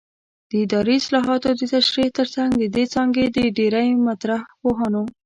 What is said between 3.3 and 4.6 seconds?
د ډېری مطرح